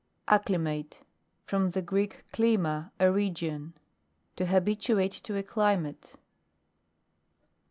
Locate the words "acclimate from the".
0.29-1.81